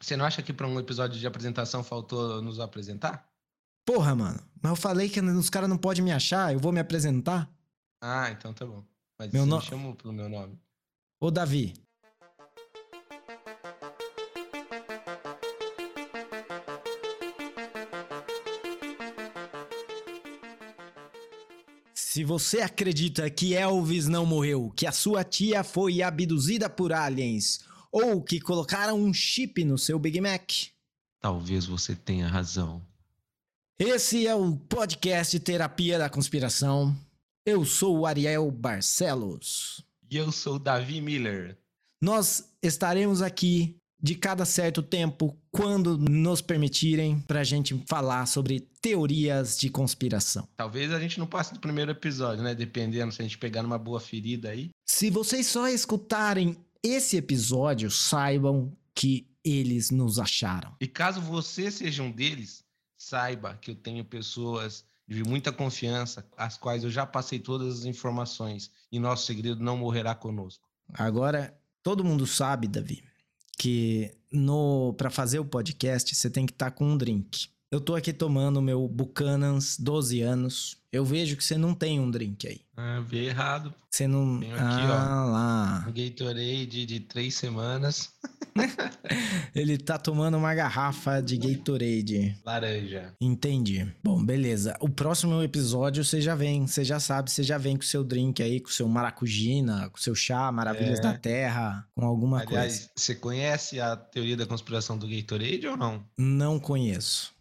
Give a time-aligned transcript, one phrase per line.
[0.00, 3.28] Você não acha que para um episódio de apresentação faltou nos apresentar?
[3.84, 4.40] Porra, mano.
[4.62, 7.50] Mas eu falei que os caras não podem me achar, eu vou me apresentar?
[8.00, 8.84] Ah, então tá bom.
[9.18, 10.58] Mas Meu você no- me chamou pelo meu nome.
[11.20, 11.74] Ô, Davi.
[21.94, 27.60] Se você acredita que Elvis não morreu, que a sua tia foi abduzida por aliens,
[27.92, 30.50] ou que colocaram um chip no seu Big Mac,
[31.20, 32.82] Talvez você tenha razão.
[33.78, 36.96] esse é o podcast Terapia da Conspiração.
[37.44, 39.84] Eu sou o Ariel Barcelos.
[40.10, 41.58] E eu sou o Davi Miller.
[42.00, 49.58] Nós estaremos aqui de cada certo tempo, quando nos permitirem, pra gente falar sobre teorias
[49.58, 50.48] de conspiração.
[50.56, 52.54] Talvez a gente não passe do primeiro episódio, né?
[52.54, 54.70] Dependendo se a gente pegar numa boa ferida aí.
[54.88, 60.74] Se vocês só escutarem esse episódio, saibam que eles nos acharam.
[60.80, 62.64] E caso você seja um deles,
[62.96, 67.84] saiba que eu tenho pessoas de muita confiança, as quais eu já passei todas as
[67.84, 70.68] informações e nosso segredo não morrerá conosco.
[70.94, 73.02] Agora, todo mundo sabe, Davi,
[73.58, 77.48] que no para fazer o podcast você tem que estar com um drink.
[77.70, 80.79] Eu tô aqui tomando o meu Buchanan's 12 anos.
[80.92, 82.60] Eu vejo que você não tem um drink aí.
[82.76, 83.72] Ah, vi errado.
[83.90, 84.40] Você não.
[84.40, 85.84] Tenho aqui, ah, lá.
[85.88, 88.12] Um Gatorade de três semanas,
[89.54, 92.36] Ele tá tomando uma garrafa de Gatorade.
[92.44, 93.14] laranja.
[93.20, 93.86] Entendi.
[94.02, 94.76] Bom, beleza.
[94.80, 98.02] O próximo episódio você já vem, você já sabe, você já vem com o seu
[98.04, 101.02] drink aí, com o seu maracujina, com o seu chá, Maravilhas É.
[101.02, 102.60] da Terra, com alguma coisa.
[102.62, 106.04] Aliás, você conhece a teoria da conspiração do Gatorade ou não?
[106.18, 107.32] Não conheço.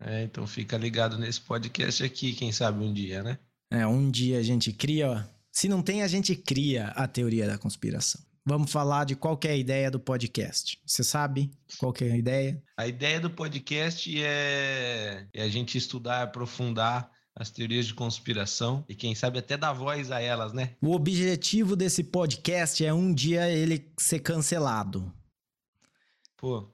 [0.00, 3.38] É, então fica ligado nesse podcast aqui, quem sabe um dia, né?
[3.70, 5.22] É, um dia a gente cria, ó.
[5.50, 8.20] Se não tem, a gente cria a teoria da conspiração.
[8.46, 10.80] Vamos falar de qual é a ideia do podcast.
[10.86, 12.62] Você sabe qual é a ideia?
[12.78, 18.94] A ideia do podcast é, é a gente estudar, aprofundar as teorias de conspiração e
[18.94, 20.76] quem sabe até dar voz a elas, né?
[20.80, 25.12] O objetivo desse podcast é um dia ele ser cancelado.
[26.36, 26.68] Pô,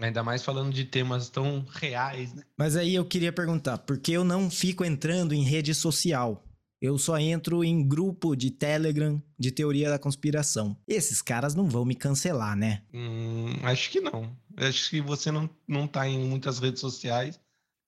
[0.00, 2.42] ainda mais falando de temas tão reais, né?
[2.56, 6.44] Mas aí eu queria perguntar, por que eu não fico entrando em rede social?
[6.80, 10.76] Eu só entro em grupo de Telegram de teoria da conspiração.
[10.88, 12.82] Esses caras não vão me cancelar, né?
[12.92, 14.36] Hum, acho que não.
[14.56, 17.38] Acho que você não, não tá em muitas redes sociais,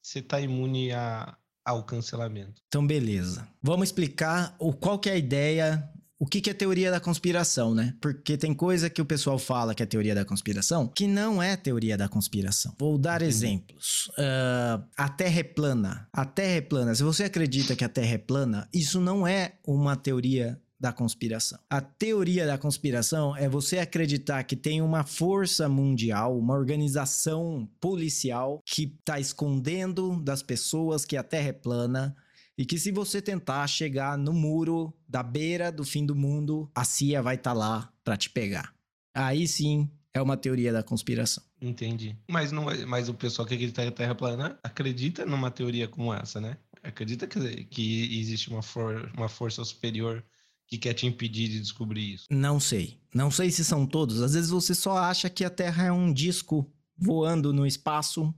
[0.00, 2.62] você tá imune a, ao cancelamento.
[2.68, 3.48] Então, beleza.
[3.60, 7.74] Vamos explicar o, qual que é a ideia, o que, que é teoria da conspiração,
[7.74, 7.94] né?
[8.00, 11.56] Porque tem coisa que o pessoal fala que é teoria da conspiração, que não é
[11.56, 12.74] teoria da conspiração.
[12.78, 13.30] Vou dar Entendi.
[13.30, 14.10] exemplos.
[14.16, 16.08] Ah, a Terra é plana.
[16.12, 16.94] A Terra é plana.
[16.94, 21.58] Se você acredita que a Terra é plana, isso não é uma teoria da conspiração.
[21.70, 28.60] A teoria da conspiração é você acreditar que tem uma força mundial, uma organização policial
[28.66, 32.14] que está escondendo das pessoas que a Terra é plana
[32.56, 36.84] e que se você tentar chegar no muro da beira do fim do mundo, a
[36.84, 38.74] CIA vai estar lá para te pegar.
[39.14, 41.42] Aí sim é uma teoria da conspiração.
[41.60, 42.16] Entendi.
[42.28, 45.88] Mas, não, é- mas o pessoal que acredita a Terra é plana acredita numa teoria
[45.88, 46.56] como essa, né?
[46.82, 50.24] Acredita que, que existe uma, for, uma força superior
[50.68, 52.26] que quer te impedir de descobrir isso.
[52.30, 53.00] Não sei.
[53.14, 54.20] Não sei se são todos.
[54.22, 58.32] Às vezes você só acha que a Terra é um disco voando no espaço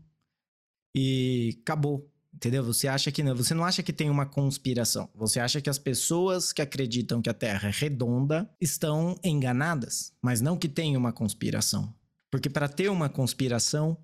[0.94, 2.10] e acabou.
[2.36, 2.62] Entendeu?
[2.62, 3.34] Você acha que não.
[3.34, 5.08] Você não acha que tem uma conspiração.
[5.14, 10.42] Você acha que as pessoas que acreditam que a Terra é redonda estão enganadas, mas
[10.42, 11.94] não que tem uma conspiração.
[12.30, 13.96] Porque para ter uma conspiração,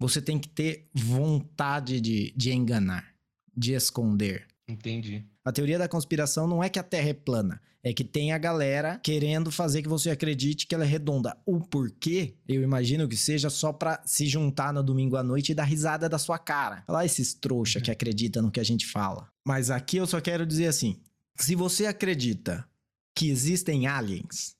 [0.00, 3.14] você tem que ter vontade de, de enganar,
[3.54, 4.46] de esconder.
[4.66, 5.24] Entendi.
[5.44, 8.38] A teoria da conspiração não é que a Terra é plana, é que tem a
[8.38, 11.36] galera querendo fazer que você acredite que ela é redonda.
[11.44, 15.54] O porquê, eu imagino que seja só pra se juntar no domingo à noite e
[15.54, 16.82] dar risada da sua cara.
[16.86, 19.28] Falar esses trouxa que acreditam no que a gente fala.
[19.46, 20.98] Mas aqui eu só quero dizer assim:
[21.36, 22.66] se você acredita
[23.14, 24.56] que existem aliens,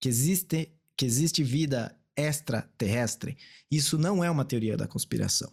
[0.00, 3.36] que existe, que existe vida extraterrestre,
[3.70, 5.52] isso não é uma teoria da conspiração.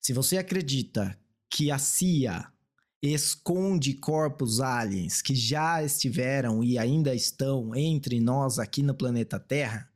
[0.00, 1.18] Se você acredita
[1.50, 2.48] que a CIA
[3.02, 9.90] esconde corpos aliens que já estiveram e ainda estão entre nós aqui no planeta Terra,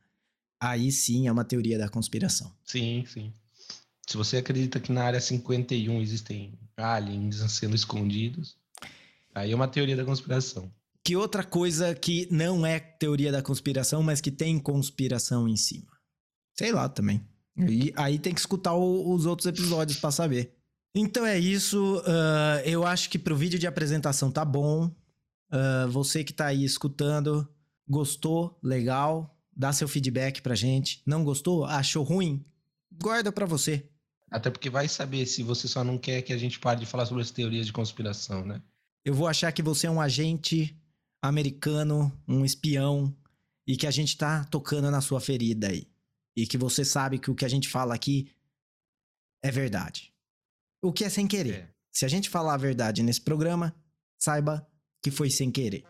[0.60, 2.52] aí sim é uma teoria da conspiração.
[2.64, 3.32] Sim, sim.
[4.06, 8.56] Se você acredita que na área 51 existem aliens sendo escondidos,
[9.34, 10.70] aí é uma teoria da conspiração.
[11.02, 15.92] Que outra coisa que não é teoria da conspiração, mas que tem conspiração em cima?
[16.54, 17.22] Sei lá também.
[17.56, 20.54] E aí tem que escutar o- os outros episódios pra saber.
[20.94, 22.02] Então é isso.
[22.06, 24.90] ah, eu acho que pro vídeo de apresentação tá bom.
[25.50, 27.48] Ah, você que tá aí escutando,
[27.88, 28.58] gostou?
[28.62, 29.36] Legal.
[29.56, 31.02] dá seu feedback pra gente.
[31.06, 31.64] Não gostou?
[31.64, 32.44] Achou ruim?
[32.92, 33.88] Guarda pra você.
[34.30, 37.06] Até porque vai saber se você só não quer que a gente pare de falar
[37.06, 38.60] sobre as teorias de conspiração, né?
[39.04, 40.76] Eu vou achar que você é um agente
[41.22, 43.14] americano, um espião,
[43.66, 45.86] e que a gente tá tocando na sua ferida aí.
[46.36, 48.30] E que você sabe que o que a gente fala aqui
[49.42, 50.13] é verdade.
[50.84, 51.54] O que é sem querer.
[51.54, 51.68] É.
[51.90, 53.74] Se a gente falar a verdade nesse programa,
[54.18, 54.68] saiba
[55.02, 55.82] que foi sem querer.